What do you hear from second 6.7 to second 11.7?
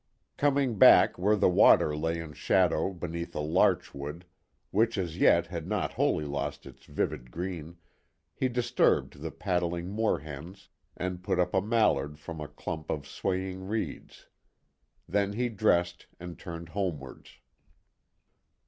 vivid green, he disturbed the paddling moor hens and put up a